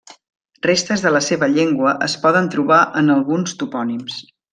Restes 0.67 1.03
de 1.07 1.11
la 1.15 1.19
seva 1.25 1.49
llengua 1.57 1.91
es 2.07 2.15
poden 2.23 2.49
trobar 2.57 2.79
en 3.03 3.17
alguns 3.17 3.55
topònims. 3.61 4.17